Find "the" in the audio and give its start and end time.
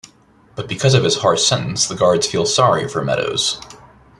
1.85-1.93